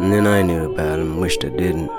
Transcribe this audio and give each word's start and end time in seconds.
And 0.00 0.10
then 0.10 0.26
I 0.26 0.40
knew 0.42 0.72
about 0.72 0.98
them, 0.98 1.20
wished 1.20 1.44
I 1.44 1.50
didn't. 1.50 1.90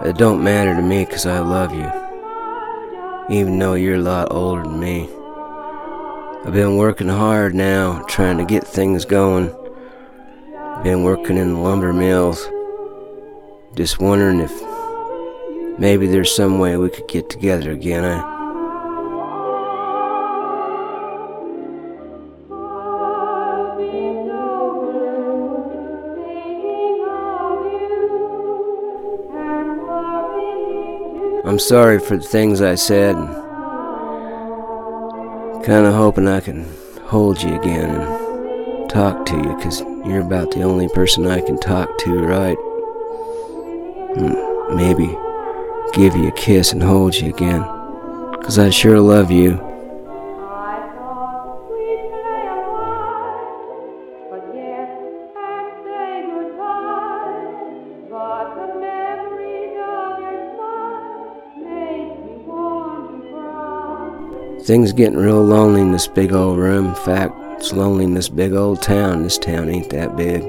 It 0.00 0.16
don't 0.16 0.42
matter 0.42 0.74
to 0.74 0.82
me 0.82 1.04
'cause 1.04 1.26
I 1.26 1.38
love 1.38 1.72
you. 1.72 1.90
Even 3.28 3.58
though 3.58 3.74
you're 3.74 3.96
a 3.96 3.98
lot 3.98 4.28
older 4.32 4.62
than 4.62 4.80
me. 4.80 5.08
I've 6.44 6.52
been 6.52 6.76
working 6.76 7.08
hard 7.08 7.54
now, 7.54 8.02
trying 8.08 8.38
to 8.38 8.44
get 8.44 8.64
things 8.66 9.04
going. 9.04 9.50
Been 10.82 11.04
working 11.04 11.36
in 11.36 11.54
the 11.54 11.60
lumber 11.60 11.92
mills. 11.92 12.48
Just 13.76 14.00
wondering 14.00 14.40
if 14.40 14.52
maybe 15.78 16.08
there's 16.08 16.34
some 16.34 16.58
way 16.58 16.76
we 16.76 16.90
could 16.90 17.06
get 17.06 17.30
together 17.30 17.70
again. 17.70 18.04
I, 18.04 18.31
I'm 31.52 31.58
sorry 31.58 31.98
for 31.98 32.16
the 32.16 32.22
things 32.22 32.62
I 32.62 32.76
said. 32.76 33.14
Kind 35.66 35.84
of 35.84 35.92
hoping 35.92 36.26
I 36.26 36.40
can 36.40 36.64
hold 37.02 37.42
you 37.42 37.60
again 37.60 37.90
and 37.90 38.88
talk 38.88 39.26
to 39.26 39.36
you, 39.36 39.54
'cause 39.58 39.82
you're 40.06 40.22
about 40.22 40.52
the 40.52 40.62
only 40.62 40.88
person 40.88 41.26
I 41.26 41.42
can 41.42 41.58
talk 41.58 41.98
to, 41.98 42.24
right? 42.24 42.56
Hmm, 44.16 44.76
Maybe 44.76 45.14
give 45.92 46.16
you 46.16 46.28
a 46.28 46.30
kiss 46.30 46.72
and 46.72 46.82
hold 46.82 47.20
you 47.20 47.28
again, 47.28 47.62
'cause 48.40 48.58
I 48.58 48.70
sure 48.70 48.98
love 48.98 49.30
you. 49.30 49.60
Things 64.64 64.92
getting 64.92 65.18
real 65.18 65.42
lonely 65.42 65.80
in 65.80 65.90
this 65.90 66.06
big 66.06 66.32
old 66.32 66.56
room. 66.56 66.90
In 66.90 66.94
fact, 66.94 67.34
it's 67.56 67.72
lonely 67.72 68.04
in 68.04 68.14
this 68.14 68.28
big 68.28 68.52
old 68.52 68.80
town. 68.80 69.24
This 69.24 69.36
town 69.36 69.68
ain't 69.68 69.90
that 69.90 70.16
big. 70.16 70.40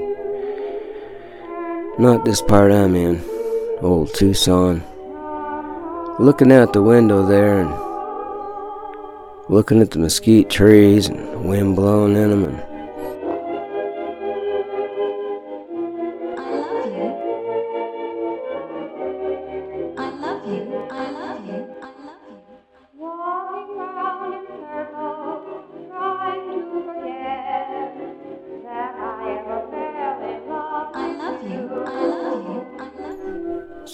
Not 1.98 2.24
this 2.24 2.40
part 2.40 2.70
I'm 2.70 2.94
in. 2.94 3.20
Old 3.80 4.14
Tucson. 4.14 4.84
Looking 6.20 6.52
out 6.52 6.72
the 6.72 6.80
window 6.80 7.26
there 7.26 7.58
and 7.58 7.74
looking 9.48 9.80
at 9.80 9.90
the 9.90 9.98
mesquite 9.98 10.48
trees 10.48 11.08
and 11.08 11.32
the 11.32 11.38
wind 11.38 11.74
blowing 11.74 12.14
in 12.14 12.30
them 12.30 12.44
and 12.44 12.73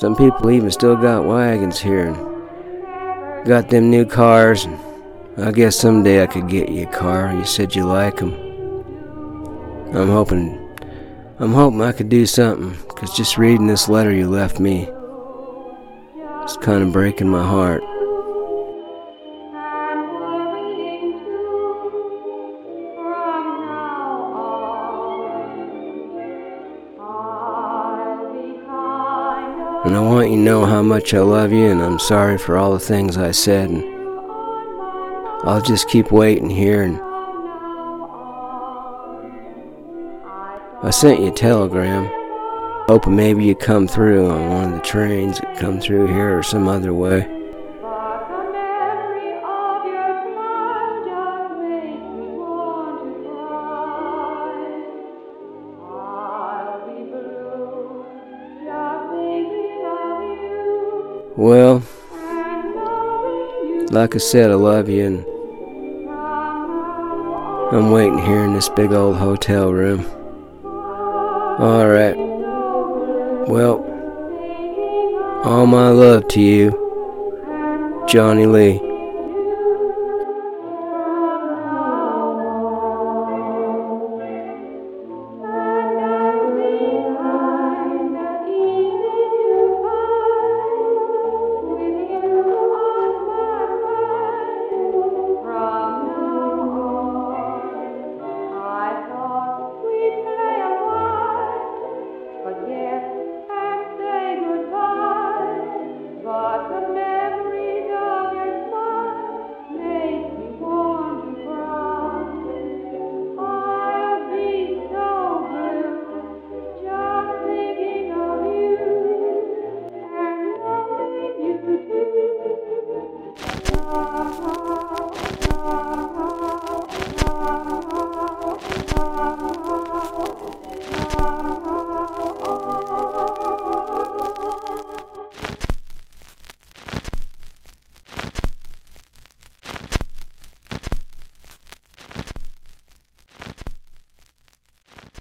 some 0.00 0.16
people 0.16 0.50
even 0.50 0.70
still 0.70 0.96
got 0.96 1.26
wagons 1.26 1.78
here 1.78 2.06
and 2.06 3.46
got 3.46 3.68
them 3.68 3.90
new 3.90 4.06
cars 4.06 4.64
and 4.64 4.80
I 5.36 5.52
guess 5.52 5.76
someday 5.76 6.22
I 6.22 6.26
could 6.26 6.48
get 6.48 6.70
you 6.70 6.84
a 6.84 6.90
car. 6.90 7.34
You 7.34 7.44
said 7.44 7.74
you 7.74 7.84
like 7.84 8.22
'em. 8.22 8.32
I'm 9.92 10.08
hoping 10.08 10.58
I'm 11.38 11.52
hoping 11.52 11.82
I 11.82 11.92
could 11.92 12.08
do 12.08 12.24
something 12.24 12.72
cuz 12.94 13.12
just 13.12 13.36
reading 13.36 13.66
this 13.66 13.90
letter 13.90 14.10
you 14.10 14.26
left 14.26 14.58
me 14.58 14.88
it's 16.44 16.56
kind 16.56 16.82
of 16.82 16.94
breaking 16.94 17.28
my 17.28 17.46
heart. 17.46 17.82
And 29.82 29.96
I 29.96 30.00
want 30.00 30.30
you 30.30 30.36
to 30.36 30.42
know 30.42 30.66
how 30.66 30.82
much 30.82 31.14
I 31.14 31.20
love 31.20 31.52
you 31.52 31.66
and 31.70 31.80
I'm 31.80 31.98
sorry 31.98 32.36
for 32.36 32.58
all 32.58 32.74
the 32.74 32.78
things 32.78 33.16
I 33.16 33.30
said 33.30 33.70
and 33.70 33.82
I'll 35.48 35.62
just 35.62 35.88
keep 35.88 36.12
waiting 36.12 36.50
here 36.50 36.82
and 36.82 37.00
I 40.82 40.90
sent 40.90 41.20
you 41.20 41.28
a 41.28 41.32
telegram 41.32 42.10
hoping 42.88 43.16
maybe 43.16 43.44
you'd 43.44 43.60
come 43.60 43.88
through 43.88 44.28
on 44.30 44.50
one 44.50 44.64
of 44.64 44.72
the 44.72 44.80
trains 44.80 45.40
that 45.40 45.58
come 45.58 45.80
through 45.80 46.08
here 46.08 46.36
or 46.36 46.42
some 46.42 46.68
other 46.68 46.92
way. 46.92 47.39
Well, 61.40 61.82
like 63.90 64.14
I 64.14 64.18
said, 64.18 64.50
I 64.50 64.56
love 64.56 64.90
you 64.90 65.06
and 65.06 65.24
I'm 67.74 67.90
waiting 67.92 68.18
here 68.18 68.44
in 68.44 68.52
this 68.52 68.68
big 68.68 68.92
old 68.92 69.16
hotel 69.16 69.72
room. 69.72 70.04
Alright. 71.58 72.18
Well, 73.48 73.78
all 75.42 75.64
my 75.64 75.88
love 75.88 76.28
to 76.28 76.42
you, 76.42 78.04
Johnny 78.06 78.44
Lee. 78.44 78.89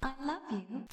I 0.10 0.26
love 0.26 0.42
you. 0.50 0.88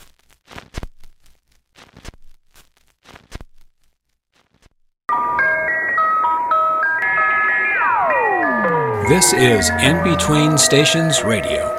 This 9.09 9.33
is 9.33 9.71
In 9.81 10.03
Between 10.05 10.59
Stations 10.59 11.23
Radio. 11.23 11.76